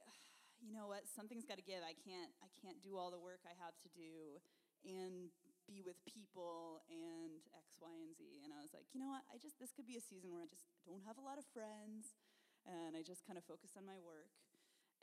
[0.63, 1.83] you know what, something's got to give.
[1.83, 4.39] I can't, I can't do all the work I have to do
[4.87, 5.35] and
[5.67, 8.45] be with people and X, Y, and Z.
[8.45, 10.45] And I was like, you know what, I just, this could be a season where
[10.45, 12.17] I just don't have a lot of friends
[12.65, 14.33] and I just kind of focus on my work.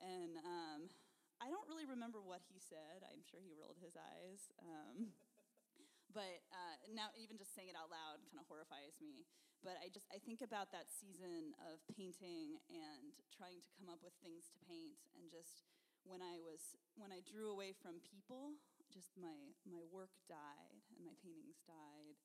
[0.02, 0.90] And um,
[1.38, 3.06] I don't really remember what he said.
[3.06, 4.50] I'm sure he rolled his eyes.
[4.62, 5.14] Um,
[6.14, 9.24] but uh, now even just saying it out loud kind of horrifies me
[9.64, 14.04] but i just i think about that season of painting and trying to come up
[14.04, 15.64] with things to paint and just
[16.04, 18.60] when i was when i drew away from people
[18.92, 22.20] just my my work died and my paintings died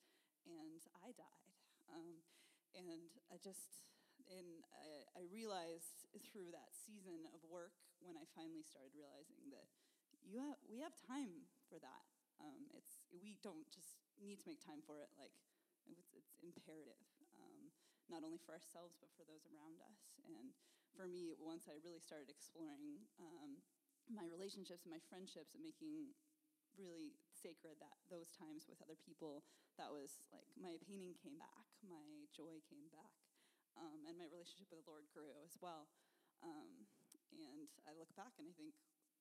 [0.51, 1.55] and i died
[1.95, 2.19] um,
[2.75, 3.87] and i just
[4.27, 9.69] and I, I realized through that season of work when i finally started realizing that
[10.27, 12.05] you have, we have time for that
[12.41, 15.09] um, it's we don't just need to make time for it.
[15.17, 15.33] Like
[15.89, 17.01] it's, it's imperative,
[17.41, 17.73] um,
[18.13, 20.13] not only for ourselves but for those around us.
[20.29, 20.53] And
[20.93, 23.61] for me, once I really started exploring um,
[24.09, 26.13] my relationships and my friendships and making
[26.77, 29.45] really sacred that those times with other people,
[29.81, 33.13] that was like my painting came back, my joy came back,
[33.81, 35.89] um, and my relationship with the Lord grew as well.
[36.43, 36.89] Um,
[37.37, 38.73] and I look back and I think,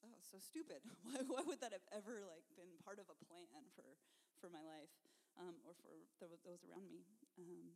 [0.03, 0.83] oh, so stupid.
[1.05, 3.99] why, why would that have ever like been part of a plan for,
[4.39, 4.91] for my life
[5.39, 5.75] um, or
[6.19, 7.03] for those around me?
[7.35, 7.75] Um,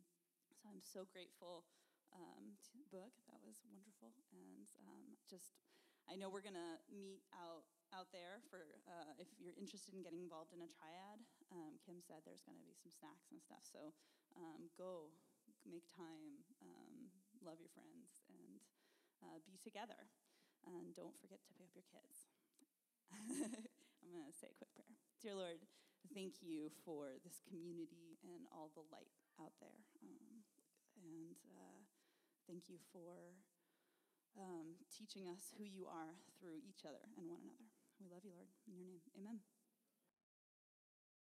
[0.56, 1.64] so I'm so grateful
[2.12, 3.12] um, to Boog.
[3.30, 4.12] That was wonderful.
[4.32, 5.56] And um, just,
[6.08, 10.02] I know we're going to meet out out there for uh, if you're interested in
[10.06, 11.18] getting involved in a triad.
[11.50, 13.66] Um, Kim said there's going to be some snacks and stuff.
[13.66, 13.90] So
[14.38, 15.10] um, go,
[15.66, 16.38] make time,
[17.42, 17.99] love your friends,
[19.24, 20.08] uh, be together.
[20.68, 22.28] And don't forget to pick up your kids.
[23.12, 24.92] I'm going to say a quick prayer.
[25.24, 25.60] Dear Lord,
[26.12, 29.80] thank you for this community and all the light out there.
[30.04, 30.44] Um,
[31.00, 31.80] and uh,
[32.44, 33.36] thank you for
[34.36, 37.68] um, teaching us who you are through each other and one another.
[38.00, 38.48] We love you, Lord.
[38.68, 39.40] In your name, amen.